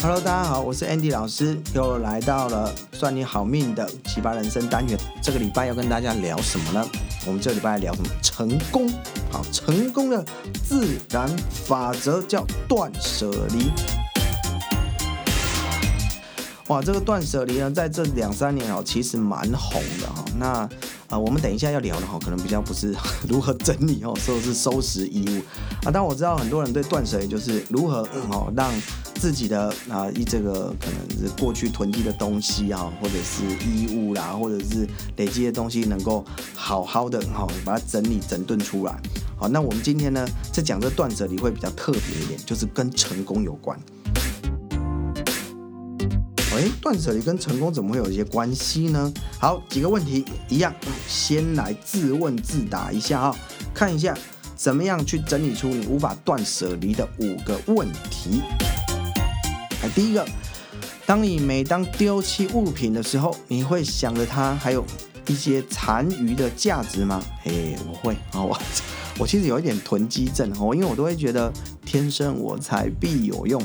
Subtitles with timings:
[0.00, 4.96] Hello，大家好，我是 Andy 老师，又来到了算你好命的奇葩人生单元。
[5.22, 6.86] 这个礼拜要跟大家聊什么呢？
[7.26, 8.08] 我们这个礼拜来聊什么？
[8.22, 8.88] 成功。
[9.32, 10.24] 好，成功的
[10.62, 11.26] 自然
[11.66, 13.70] 法则叫断舍离。
[16.68, 20.24] 哇，这个断舍离呢，在这两三年哦，其实蛮红的哈。
[20.38, 20.68] 那
[21.08, 22.94] 啊，我们等一下要聊的哈，可能比较不是
[23.28, 25.42] 如何整理哦，说是收拾衣物
[25.86, 25.90] 啊。
[25.92, 28.70] 但我知道很多人对断舍离就是如何哦让。
[29.18, 36.22] 自己的啊，一这个可能是过去囤积的东西啊，或者是衣物啦，或者是累积的东西，能够
[36.54, 38.94] 好好的哈，把它整理整顿出来。
[39.38, 43.80] 好，那我们今天呢，在讲这断舍离会比较特别一点，就是跟成功有关。
[46.56, 49.12] 哎，断舍离跟成功怎么会有一些关系呢？
[49.38, 50.74] 好，几个问题一样，
[51.06, 53.36] 先来自问自答一下啊，
[53.74, 54.16] 看一下
[54.54, 58.40] 怎么样去整理出你无法断舍离的五个问题。
[59.94, 60.26] 第一个，
[61.04, 64.82] 当你每当丢弃物品的时候，你会想着它还有
[65.26, 67.22] 一些残余的价值吗？
[67.42, 68.58] 嘿，我会啊，我
[69.20, 71.52] 我其实有一点囤积症哦，因为我都会觉得
[71.84, 73.62] 天生我材必有用，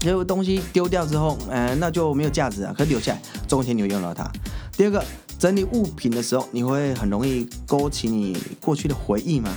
[0.00, 4.30] 这个东西丢掉之后，嗯、那就没有价值啊，可以留下来，总有一天你会用到它。
[4.76, 5.04] 第二个，
[5.38, 9.50] 整理物品的时候，你会很容易勾起你过去的回忆吗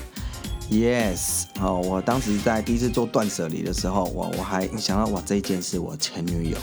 [0.72, 6.58] ？Yes，哦，我当时在第一次做断舍离的时候，我我还想到哇，这一件是我前女友，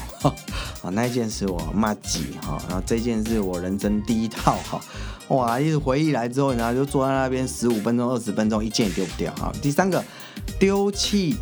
[0.82, 4.80] 啊， 那一件是我麻吉，哈，然后这件是我人生第一套，哈，
[5.28, 9.52] 哇，一直回忆来之后，然后就坐在那边十五分钟、二十分钟，一件也丢不掉，哈。
[9.60, 10.02] 第三个，
[10.58, 11.36] 丢弃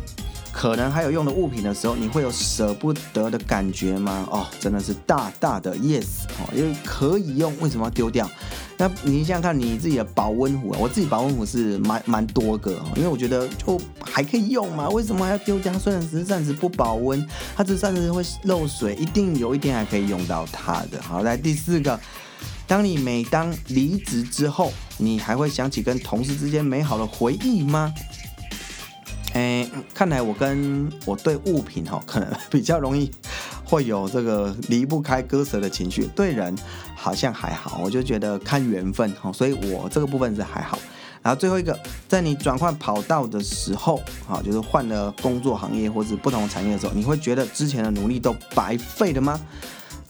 [0.55, 4.25] 可能还有用的物品的时候，你会有舍不得的感觉吗？
[4.31, 6.05] 哦，真的是大大的 Yes，
[6.39, 8.27] 哦，因为可以用，为什么要丢掉？
[8.77, 15.77] 那你想想看，你自己的保温壶啊，我自己保温壶是蛮蛮多个，因为我觉得就还可以用嘛，为什么还要丢掉？
[15.77, 21.01] 虽然只是暂时不保温，它只暂时会漏水，一定有一天还可以用到它的。
[21.01, 21.99] 好，来第四个，
[22.65, 27.93] 当你每当离职之后，你还会想起跟同事之间美好的回忆吗？
[29.35, 33.11] 哎，看来我跟我对物品哈，可能比较容易。
[33.67, 36.55] 会有这个离不开割舍的情绪，对人
[36.95, 40.77] 好像还好，我就觉得看缘分哈，所以我这个部分是还好。
[41.23, 49.41] 然后最后一个，在你转换跑道的时候，哈，就是换了工作行业或者不同产业的时候，你会觉得之前的努力都白费了吗？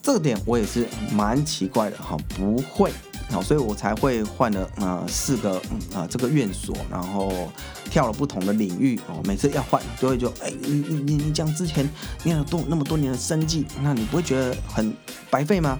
[0.03, 2.91] 这点我也是蛮奇怪的哈，不会。
[3.31, 5.61] 好，所以我才会换了、呃、四个
[5.93, 7.51] 啊、这个院所，然后
[7.89, 9.21] 跳了不同的领域哦。
[9.25, 11.89] 每次要换，就会就哎，你你你你讲之前
[12.23, 14.93] 念了多那么多年的生计，那你不会觉得很
[15.29, 15.77] 白费吗？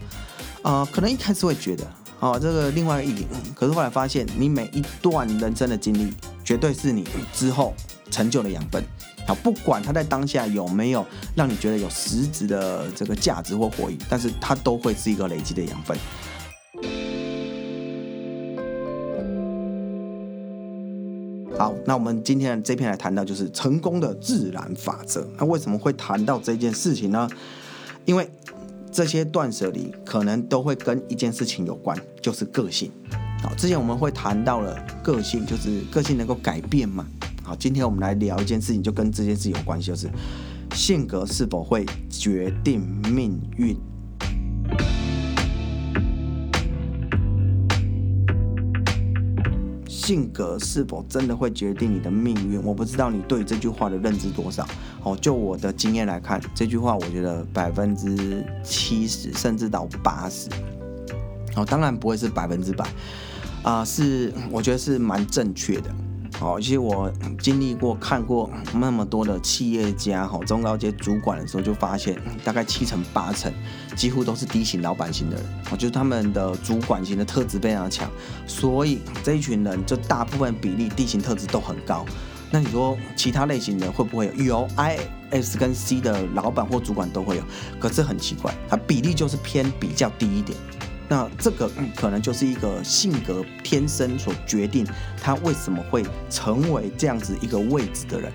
[0.63, 1.85] 啊、可能一开始会觉得
[2.19, 6.11] 哦，这个另外一点，可是后来发现，你每一段人生的经历，
[6.43, 7.73] 绝对是你之后
[8.09, 8.83] 成就的养分。
[9.27, 15.95] 好，不管它在当下有没有让你觉得有实质的这个价值或获益，但是它都会是一个累积的养分。
[21.85, 25.27] 那我们今天这篇来谈到就是成功的自然法则。
[25.37, 27.29] 那为什么会谈到这件事情呢？
[28.05, 28.29] 因为
[28.91, 32.91] 这些断舍离可能都会跟一件事情有关，就是个性。
[33.43, 37.05] 好，之前我们会谈到了个性，就是个性能够改变嘛。
[37.43, 40.09] 好，今天我们来聊一件事情，就跟这件事有关系，就是
[40.73, 42.81] 性格是否会决定
[43.13, 43.77] 命运。
[50.05, 52.63] 性格是否真的会决定你的命运？
[52.63, 54.63] 我不知道你对这句话的认知多少。
[55.01, 60.47] 哦，就我的经验来看，这句话我觉得百分之七十甚至到八十。
[61.55, 62.87] 哦，当然不会是百分之百，
[63.63, 65.89] 啊，是我觉得是蛮正确的。
[66.37, 73.51] 好，其实我经历过、看过那么多的企业家、哈中高阶主管的时候，就发现大概七成八成，
[73.95, 75.45] 几乎都是 D 型老板型的人。
[75.71, 78.11] 我觉得他们的主管型的特质非常强，
[78.45, 82.05] 所以这一群人就大部分比例 D 型特质都很高。
[82.51, 84.43] 那你说其他类型的会不会有？
[84.43, 84.99] 有 I、
[85.31, 87.43] S 跟 C 的老板或主管都会有，
[87.79, 90.57] 可是很奇怪，它比例就是偏比较低一点。
[91.07, 94.85] 那这个可能就是一个性格天生所决定，
[95.21, 98.31] 他为什么会成为这样子一个位置的人。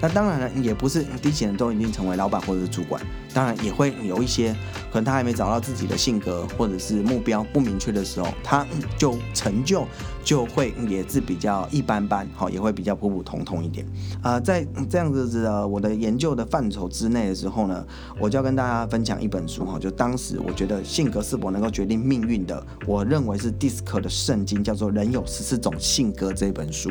[0.00, 3.02] 那当然了，也不是低级人都已经成为老板或者是主管，
[3.34, 4.52] 当然也会有一些
[4.92, 8.64] 可能他还没找到自己的性格或者是目标不明确的时候，他
[8.96, 9.84] 就成就
[10.28, 13.86] 就会也是比较一般般，好，也会比较普普通通一点。
[14.22, 17.82] 呃，在这样子的我的研究的范畴之内的时候呢，
[18.20, 26.90] 我就要跟大家分享一本书哈，就当时我觉得性格是否能够决定命运的，我认为是 DISC 的圣经，叫做《人有十四种性格》这本书。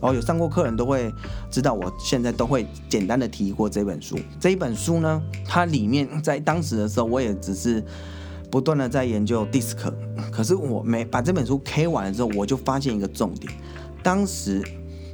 [0.00, 1.12] 然后有上过课人都会
[1.50, 4.16] 知道，我现在都会简单的提过这本书。
[4.40, 7.84] 这一本书呢，它里面在当时的时候，我也只是
[8.50, 9.76] 不断的在研究 DISC，
[10.30, 13.52] 可是我没把这本书 K 完了之后，我就发现一个重点，
[14.02, 14.62] 当时。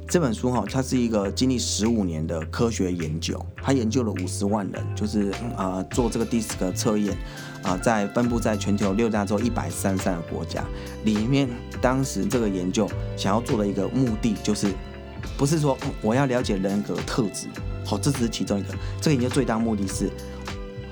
[0.07, 7.17] 这本书哈，它是一个经历十五年的科学研究，它研究了五十万人，就是啊、做这个 DISC 测验
[7.63, 10.63] 啊、在分布在全球六大洲一百三十三个国家
[11.05, 11.49] 里面，
[11.81, 12.87] 当时这个研究
[13.17, 14.71] 想要做的一个目的就是，
[15.39, 17.47] 不是说我要了解人格特质，
[17.83, 18.75] 好，这只是其中一个。
[19.01, 20.11] 这个研究最大目的是，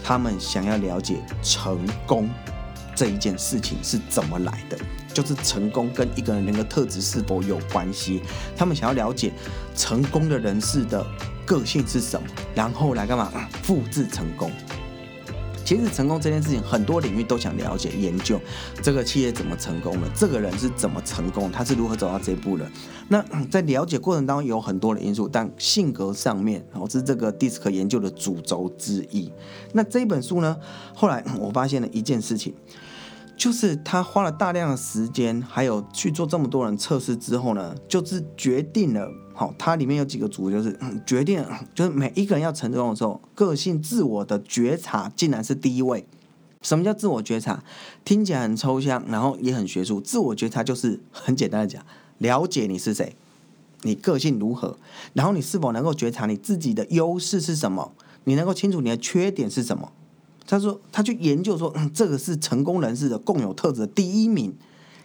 [0.03, 2.29] 他们想要了解成功
[2.93, 4.77] 这一件事情是怎么来的。
[5.13, 8.21] 就是成功跟一个人人的特质是否有关系？
[8.57, 9.31] 他们想要了解
[9.75, 11.05] 成功的人士的
[11.45, 13.31] 个性是什么，然后来干嘛？
[13.61, 14.51] 复制成功。
[15.65, 18.39] 其实成功这件事情，很多领域都想了解研究。
[18.81, 20.07] 这个企业怎么成功的？
[20.13, 21.51] 这个人是怎么成功？
[21.51, 22.69] 他是如何走到这一步的？
[23.07, 29.31] 那在了解过程当中有很多的因素，但性格上面，哦，是这个 DISC 研究的主轴之一。
[29.73, 30.57] 那这本书呢？
[30.93, 32.53] 后来我发现了一件事情。
[33.43, 41.45] 就是他花了大量的时间，还有去做这么多人测试之后呢，就是决定了，好，它里面有几个组，就是决定，
[41.75, 46.07] 就是每一个人要成功的时候，个性自我的觉察竟然是第一位。
[46.61, 47.61] 什么叫自我觉察？
[48.05, 49.99] 听起来很抽象，然后也很学术。
[49.99, 51.85] 自我觉察就是很简单的讲，
[52.19, 53.13] 了解你是谁，
[53.81, 54.77] 你个性如何，
[55.11, 57.91] 然后你是否能够觉察你自己的优势是什么，
[58.23, 59.91] 你能够清楚你的缺点是什么。
[60.45, 64.53] 他说，他去研究说，嗯，这个是成功人士的共有特质的第一名，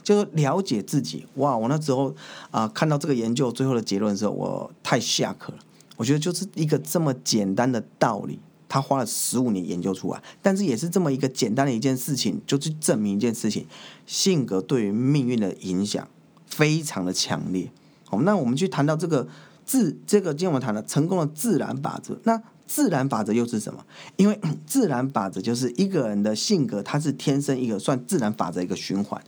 [0.02, 1.24] 就是了解自己。
[1.36, 2.14] 哇，我那时候
[2.50, 5.58] 啊，看到这个研究最后的结论的时候，我太下课了。
[5.96, 13.64] 我觉得就是一个这么简单的道理，他花了十五年研究出来，但是也是这么一个简单的一件事情，就去证明一件事情：
[14.06, 16.06] 性格对于命运的影响
[16.46, 17.70] 非常的强烈。
[18.04, 19.28] 好，那我们去谈到这个
[19.64, 22.42] 自，这个今天我们谈了成功的自然法则，那。
[22.68, 23.84] 自然法则又是什么？
[24.16, 29.20] 因为 自然法则就是一个人的性格，他是天生一个算自然法则一个循环。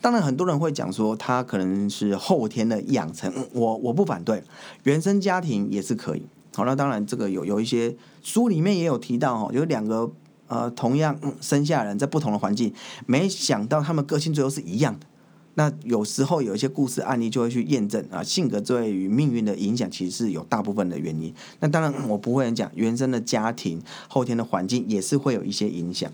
[0.00, 4.42] 当然，很多人会讲说他可能是后天的养成，我我不反对，
[4.84, 6.24] 原生家庭也是可以。
[6.54, 10.10] 好，那当然这个有有一些书里面也有提到哦，有两个
[10.48, 12.72] 呃同样生下人在不同的环境，
[13.06, 15.06] 没想到他们个性最后是一样的。
[15.58, 21.34] 那有时候有一些故事案例就会去验证啊，性格对于命运的影响其实是有大部分的原因。
[21.60, 26.12] 那当然我不会讲原生的家庭、后天的环境也是会有一些影响。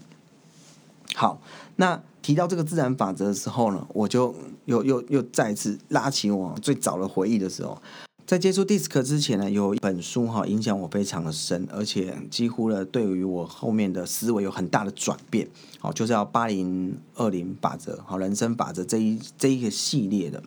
[1.14, 1.40] 好，
[1.76, 4.34] 那提到这个自然法则的时候呢，我就
[4.66, 7.82] 又又又再次拉起我最早的回忆的时候。
[8.32, 15.46] 在接触 DISC 之前呢，有一本书哈影响我非常的深，而且几乎呢对于我后面的思维有很大的转变。
[15.78, 20.42] 好，就是要八零二零法则，好，人生法则这一这一个系列的。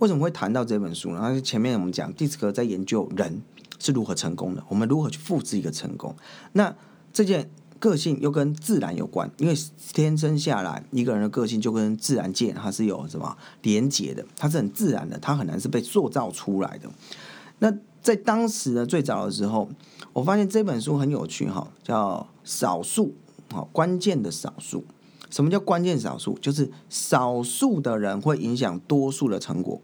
[0.00, 1.18] 为什么会谈到这本书呢？
[1.22, 3.40] 那前面我们讲 DISC 在研究人
[3.78, 6.14] 是如何成功的，我们如何去复制一个成功。
[6.52, 6.76] 那
[7.10, 9.54] 这件个性又跟自然有关，因为
[9.94, 16.90] 天生下来一个人的个性就跟自然界它是有什么连结的，它是很自然的，它很难是被塑造出来的。
[17.60, 17.72] 那
[18.02, 19.68] 在当时呢，最早的时候，
[20.12, 23.14] 我发现这本书很有趣哈，叫少数，
[23.52, 24.84] 好，关键的少数。
[25.30, 26.36] 什么叫关键少数？
[26.40, 29.80] 就是少数的人会影响多数的成果，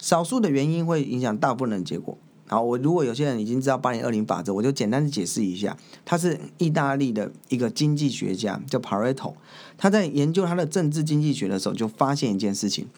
[0.00, 2.18] 少数的原因会影响大部分的结果。
[2.48, 5.76] 好，我如果有些人已经知道八零二零法则，我就简单的解释一下。
[6.04, 9.34] 他是意大利的一个经济学家，叫 Pareto。
[9.78, 12.88] 他在研究他的政治经济学的时候，就发现一件事情，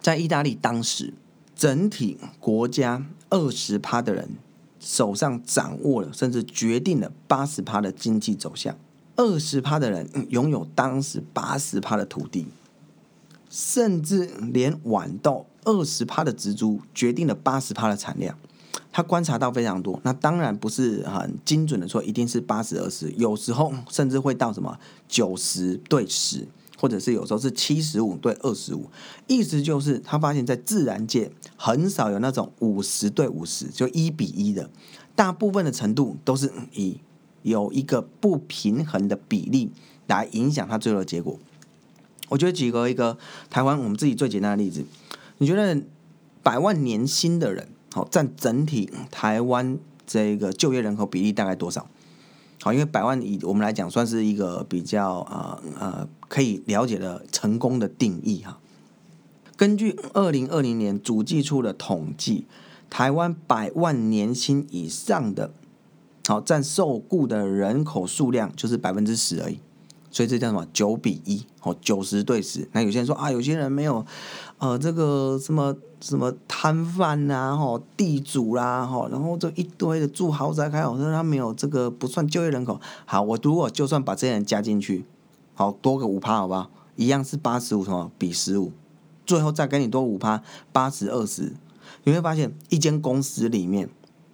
[0.00, 1.12] 在意大利当时
[1.58, 3.04] 整体国家。
[3.30, 4.26] 二十趴的人
[4.80, 8.74] 手上掌握了，甚至决定了八十趴的经济走向。
[9.16, 12.46] 二十趴的人拥有当时八十趴的土地，
[13.50, 18.34] 甚至连豌豆二十趴的植株决定了八十趴的产量。
[18.90, 26.48] 他观察到非常多，那当然不是很精准的说一定是八十二十，有时候甚至会到什么九十对十。
[26.80, 28.88] 或者是有时候是七十五对二十五，
[29.26, 34.70] 意思就是他发现，在自然界很少有那种五十对五十，就一比一的，
[35.16, 36.98] 大部分的程度都是以
[37.42, 39.70] 有一个不平衡的比例
[40.06, 41.38] 来影响它最后的结果。
[42.28, 43.16] 我觉得举个一个
[43.50, 44.84] 台湾我们自己最简单的例子，
[45.38, 45.82] 你觉得
[46.42, 51.88] 百万年薪的人，好占整体台湾这个就业人口比例大概多少？
[52.62, 58.58] 好，因为百万以我们来讲，算是一个比较呃呃可以了解的成功的定义哈。
[59.56, 62.46] 根据二零二零年主计处的统计，
[62.88, 65.50] 台湾百万年薪以上的，
[66.26, 69.58] 好占受雇的人口数量就是百分之十而已。
[70.10, 70.66] 所以这叫什么？
[70.72, 72.66] 九比一哦，九十对十。
[72.72, 74.04] 那有些人说啊，有些人没有，
[74.56, 82.80] 呃，这个什么什么摊贩呐，吼，地主啦，吼，然后这一堆的住豪宅开，我说他没有这个不算就业人口。
[83.04, 85.04] 好，我如果就算把这些人加进去，
[85.58, 86.70] 好多个五趴，好不好？
[86.94, 88.70] 一样是八十五什么比十五，
[89.26, 91.52] 最后再给你多五趴，八十二十。
[92.04, 93.88] 你会发现一间公司里面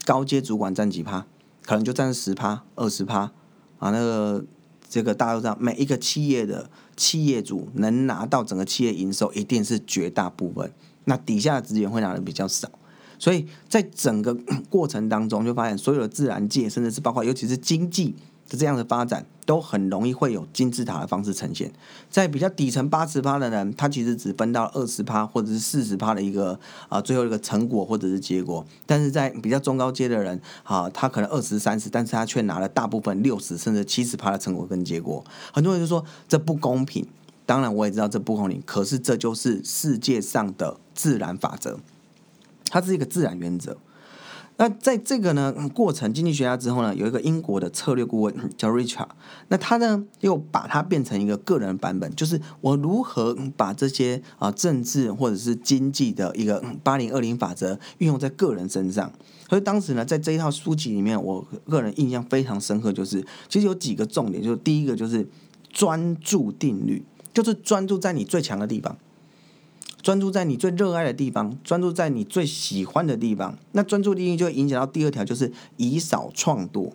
[0.04, 1.24] 高阶主管占几趴，
[1.64, 3.32] 可能就占十趴、二十趴
[3.78, 4.44] 啊，那个。
[4.86, 10.70] 这个大家都知道，每一个企业的企业主能拿到整个企业营收，一定是绝大部分。
[11.06, 12.68] 那底下的职员会拿的比较少，
[13.18, 14.36] 所以在整个
[14.68, 18.14] 过程当中，就发现所有的自然界，甚至是包括尤其是经济。
[18.46, 21.72] 是这样的发展，都很容易会有金字塔的方式呈现。
[22.10, 26.58] 在比较底层八十趴的人，他其实只分到二十趴或者是四十趴的一个
[26.88, 28.64] 啊、最后一个成果或者是结果。
[28.86, 35.24] 但是在比较中高阶的人，啊，他可能二十三十，但是他却拿了大部分六十甚至七十趴的成果跟结果。
[35.52, 37.06] 很多人就说这不公平。
[37.46, 41.78] 当然我也知道这不公平，可是这就是世界上的自然法则，
[42.70, 43.76] 它是一个自然原则。
[44.56, 49.08] 那在这个呢过程，经济学家之后呢，有一个英国的策略顾问叫 Richard，
[49.48, 59.12] 那他呢又把它变成一个个人版本，就是我如何把这些啊政治或者是经济的一个八零二零法则运用在个人身上。
[59.48, 65.26] 所以当时呢，在这一套书籍里面，我个人印象非常深刻，就是其实有几个重点，就是第一个就是
[65.70, 68.96] 专注定律，就是专注在你最强的地方。
[70.04, 73.56] 专注在你最热爱的地方，专注在你最喜欢的地方。
[73.72, 76.92] 那专注力就会影响到第二条，就是以少创多。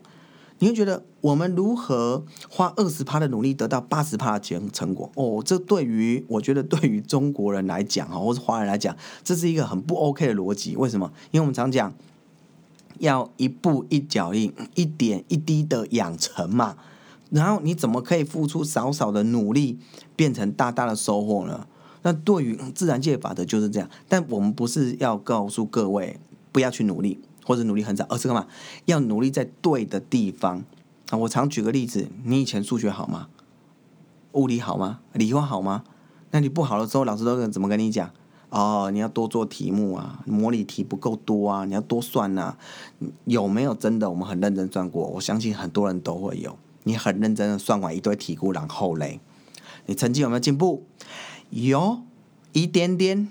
[0.59, 5.09] 你会觉得我们如何花二十趴的努力得到八十趴的结成果？
[5.15, 10.75] 哦，这对于我觉得对于中国人来讲哈，或是华人来讲，这是一个很不 OK 的逻辑。
[10.75, 11.11] 为什么？
[11.31, 11.91] 因为我们常讲
[12.99, 16.77] 要一步一脚印，一点一滴的养成嘛。
[17.31, 19.79] 然后你怎么可以付出少少的努力，
[20.15, 21.65] 变成大大的收获呢？
[22.01, 26.19] 那对于自然界法则就是这样，但我们不是要告诉各位
[26.51, 28.47] 不要去努力或者努力很少，而是干嘛？
[28.85, 30.63] 要努力在对的地方
[31.09, 31.17] 啊！
[31.17, 33.27] 我常举个例子，你以前数学好吗？
[34.33, 34.99] 物理好吗？
[35.13, 35.83] 理化好吗？
[36.31, 38.11] 那你不好的时候，老师都怎么跟你讲？
[38.49, 42.55] 哦，你要多做题目啊，模拟题不够多啊，你要多算呐。
[43.25, 44.09] 有没有真的？
[44.09, 46.57] 我们很认真算过，我相信很多人都会有。
[46.83, 49.19] 你很认真的算完一堆题库，然后嘞，
[49.85, 50.83] 你成绩有没有进步？
[51.49, 52.01] 有
[52.53, 53.27] 一点点，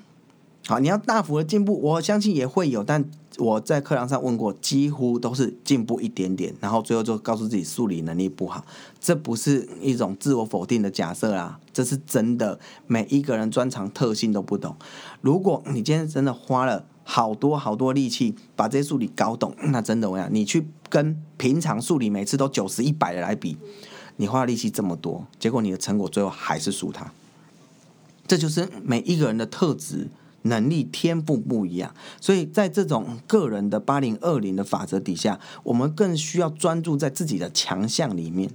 [0.66, 3.08] 好，你要大幅的进步，我相信也会有，但
[3.38, 8.64] 我在课堂上问过，几乎都是进步一点点，然后最后就告诉自己数理能力不好，
[9.00, 14.75] 这不是一种自我否定的假设啦，这是真的，每一个人专长特性都不同。
[15.20, 23.56] 如果你今天真的花了好多好多力气把这些数理搞懂，那真的我想你去跟平常数理每次都九十一百的来比，
[24.16, 27.12] 你花的力气这么多，结果你的成果最后还是输他。
[28.28, 30.08] 这就是每一个人的特质、
[30.42, 38.50] 能力、天赋不一样，所以在这种个人的八零二零的法则底下，我们更需要专注在自己的强项里面。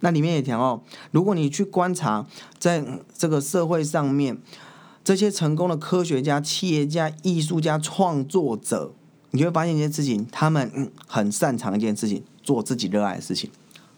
[0.00, 2.26] 那里面也讲哦，如果你去观察，
[2.58, 2.84] 在
[3.16, 4.36] 这个社会上面，
[5.02, 8.92] 这些成功的科学家、企业家、艺术家、创作者，
[9.30, 13.48] 你会发现一件事情：他们很擅长一件事情，做自己热爱的事情，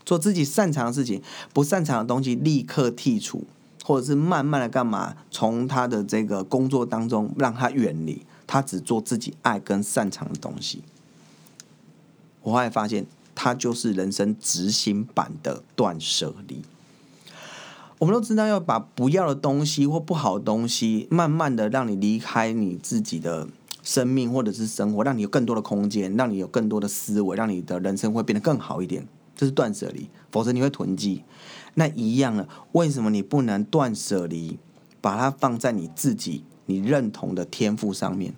[0.04, 1.20] 做自己擅长的事情，
[1.52, 3.44] 不擅长的东西立刻剔除。
[3.86, 5.14] 或者是慢慢的干嘛？
[5.30, 10.82] 从他的这个工作当中让他远离，他只做自己爱跟擅长的东西。
[12.42, 16.62] 我后来发现，他就是人生执行版的断舍离。
[17.98, 23.46] 我们都知道要把不要的东西或不好的东西，慢慢的让你离开你自己的
[23.84, 29.06] 生命或者是生活，让你有更多的空间，让你有更多的思维，让你的人生会变得更好一点。
[29.36, 31.22] 这是断舍离，否则你会囤积。
[31.74, 34.58] 那一样了，为什么你不能断舍离，
[35.02, 38.32] 把它放在你自己你认同的天赋上面？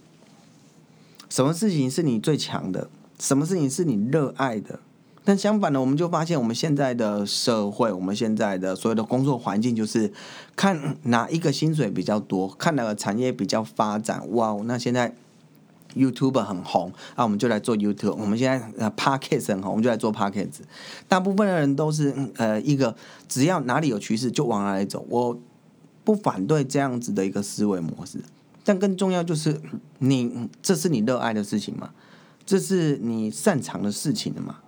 [1.30, 2.90] 什么事情是你最强的？
[3.20, 4.80] 什么事情是你热爱的？
[5.24, 10.12] 但相反的，我们就发现我们现在的社会，我们现在的所有的工作环境，就是
[10.56, 14.28] 看哪一个薪水比较多，看哪个产业比较发展。
[14.32, 15.14] 哇，那现在。
[15.94, 18.14] YouTube 很红，那我们就来做 YouTube。
[18.14, 20.60] 我们现在呃 Podcast 很红，我们就来做 Podcast。
[21.06, 22.94] 大部分的人都是呃一个，
[23.28, 25.06] 只要哪里有趋势就往哪里走。
[25.08, 25.38] 我
[26.04, 28.18] 不反对这样子的一个思维模式，
[28.64, 29.60] 但更重要就是
[29.98, 31.90] 你这是你热爱的事情吗？
[32.46, 34.60] 这是你擅长的事情的吗？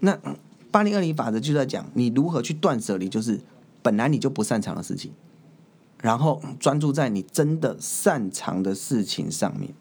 [0.00, 0.18] 那
[0.70, 3.40] 八零二零法则就在讲你如何去断舍离，就是
[3.82, 5.12] 本来你就不擅长的事情，
[6.00, 9.72] 然后专注在你真的擅长的事情上面。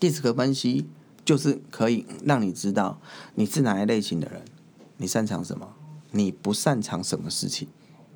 [0.00, 0.86] DISC 分析
[1.24, 2.98] 就是可以让你知道
[3.34, 4.42] 你是哪一类型的人，
[4.96, 5.68] 你擅长什么，
[6.12, 7.68] 你不擅长什么事情，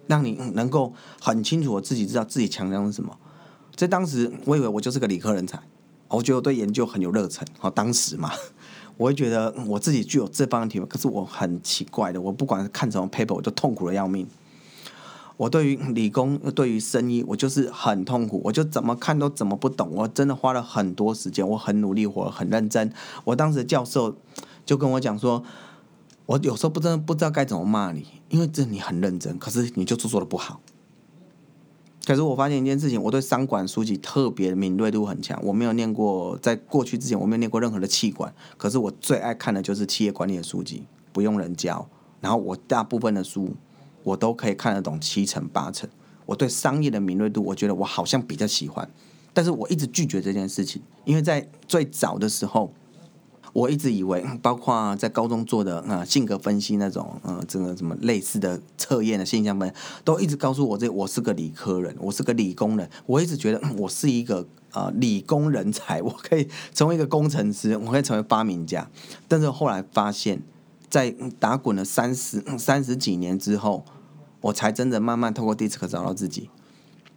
[0.07, 3.19] 让你能够很清楚的自己知道自己强项是什么。
[3.75, 5.59] 在当时，我以为我就是个理科人才，
[6.09, 7.47] 我觉得我对研究很有热忱。
[7.59, 8.31] 好，当时嘛，
[8.97, 10.87] 我会觉得我自己具有这方面的体会。
[10.87, 14.27] 可是我很奇怪的，我不管看什么 paper，我就痛苦的要命。
[15.43, 19.91] 我对于理工，对于生医，我就是很痛苦，我就怎么看都怎么不懂。
[19.93, 22.93] 我真的花了很多时间，我很努力，我很认真。
[23.25, 24.15] 我当时教授
[24.65, 25.43] 就跟我讲说，
[26.27, 30.61] 我有时候不真的不知道该怎么骂你，因为这你很认真，可是你就做做的不好。
[32.07, 35.37] 可是我发现一件事情，我对商管书籍特别敏锐度很强。
[35.43, 41.89] 我没有念过，在过去之前我没有念过任何的气管，可是我最爱看的就是企业管理的书籍，不用人教。
[42.21, 43.57] 然后我大部分的书
[44.03, 45.89] 我都可以看得懂七成八成。
[46.27, 48.89] 我对商业的敏锐度，我觉得我好像比较喜欢，
[49.33, 52.73] 但是我一直拒绝这件事情，因为在最早的时候。
[53.55, 59.71] 我一直以为，包括在高中做的啊性格分析那种，呃，这个什么类似的测验的现象分，
[60.05, 62.89] 都一直告诉我这我是个理科人，我是个理工人。
[63.05, 68.89] 我一直觉得我是一个啊理工人才，我可以成为一个工程师，我可以成为发明家。
[69.29, 70.41] 但是后来发现，
[70.93, 73.83] 在打滚了三十三十几年之后，
[74.43, 76.51] 我才真的慢慢透过 DISC 找到自己。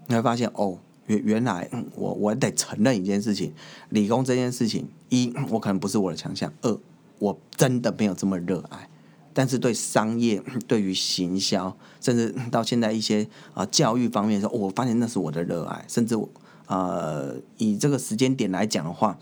[0.07, 0.79] 你会发现哦。
[1.07, 3.53] 原原来我我得承认一件事情，
[3.89, 6.79] 理工这件事情，一我可能不是我的强项，二
[7.19, 8.89] 我真的没有这么热爱。
[9.31, 15.85] 但是对商业、对于行销，甚至到现在一些啊、教育方面的时候，我发现那是我的热爱。
[15.87, 16.27] 甚至我
[16.65, 19.19] 呃以这个时间点来讲的话，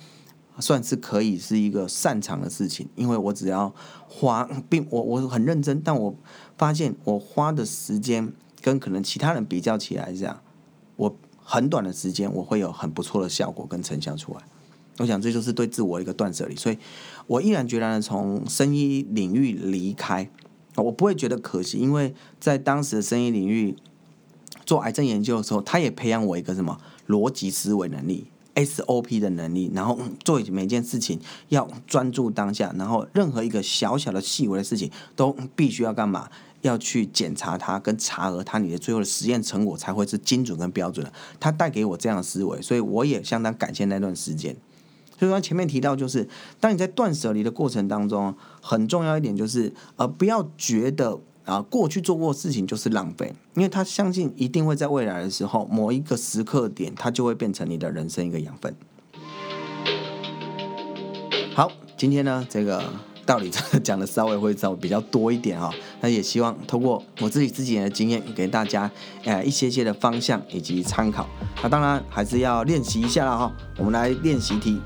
[0.60, 3.74] 算是可以是一个擅长的事情，因为我只要
[4.08, 6.16] 花， 并我我很认真，但我
[6.58, 10.42] 发现我花的时间跟可能其他人比较起来这样，
[10.96, 11.16] 我。
[11.46, 14.40] 很短的时间，我会有很不错的效果跟成效出来。
[15.00, 16.78] 我想这就是对自我一个断舍离，所以
[17.28, 20.30] 我毅然决然的从生医领域离开。
[20.78, 23.76] 我不会觉得可惜，因为在当时的生意领域
[24.66, 26.80] 做癌症研究的时候，他也培养我一个什么
[27.10, 31.20] 逻辑思维能力、SOP 的能力，然后做每件事情
[31.50, 36.30] 要专注当下，然后任何一个小小的细微的事情都必须要干嘛？
[36.62, 41.12] 要去检查它跟查核它，你的最后的实验成果才会是精准跟标准的。
[41.38, 44.56] 它带给我这样的思维，所以我也相当感谢那段时间。
[45.20, 46.28] 所以说前面提到，就是
[46.62, 58.76] 当你在断舍离的过程当中，很重要一点就是，呃，不要觉得啊过去做过的事情就是浪费，因为他相信一定会在未来的时候某一个时刻点，它就会变成你的人生一个养分。
[61.56, 62.84] 好，今天呢这个。
[63.26, 63.50] 道理
[63.82, 68.92] 讲的稍微会稍微比较多一点哈，那也希望通过我自己自己的经验给大家
[69.24, 71.26] 呃一些些的方向以及参考。
[71.62, 73.56] 那当然还是要练习一下了哈。
[73.78, 74.78] 我们来练习题，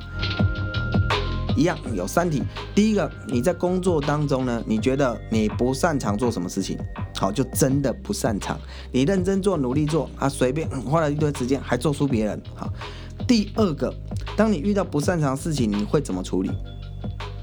[1.58, 2.44] 一样有三题。
[2.76, 6.78] 第一个，你在工作当中呢，你觉得你不擅长做什么事情？
[7.16, 8.58] 好，就真的不擅长。
[8.92, 12.40] 你认真做，努力做啊，随便花了一堆时间还做出别人。
[12.54, 12.72] 好，
[13.28, 13.92] 第二个，
[14.38, 16.52] 当你遇到不擅长事情，你会怎么处理？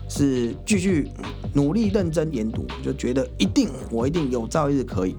[0.08, 1.10] 是继续
[1.52, 5.16] 努力认真研读，就觉得一定我一定有朝一日可以，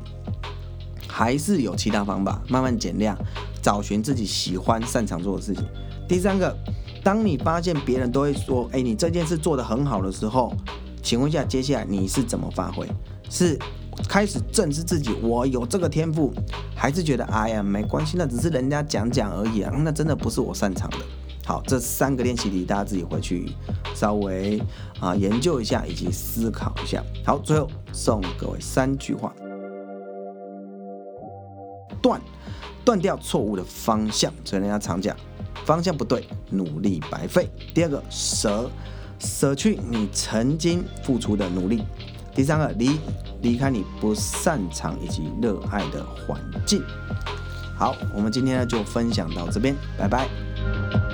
[1.06, 3.18] 还是有其他方法慢慢减量，
[3.62, 5.66] 找寻自己喜欢擅长做的事情。
[6.08, 6.56] 第三个，
[7.06, 10.52] 当你发现别人都会说，哎，你这件事做得很好的时候，
[11.04, 12.90] 请问一下，接下来你是怎么发挥？
[13.30, 13.56] 是
[14.10, 16.34] 开始正视自己，我有这个天赋，
[16.76, 20.98] 还是觉得哎呀没关系，那只是人家讲讲而已啊，那真的不是我擅长的。
[21.46, 23.52] 好，这三个练习题大家自己回去
[23.94, 24.60] 稍微
[25.00, 27.04] 啊研究一下，以及思考一下。
[27.24, 29.32] 好，最后送各位三句话：
[32.02, 32.20] 断，
[32.84, 35.16] 断掉错误的方向，所以人家常讲，
[35.66, 37.50] 方向不对，努力白费。
[37.74, 38.70] 第二个，舍，
[39.20, 41.84] 舍去你曾经付出的努力。
[42.34, 43.00] 第三个，离，
[43.42, 46.84] 离开你不擅长以及热爱的环境。
[47.78, 51.05] 好，我们今天呢就分享到这边，拜拜。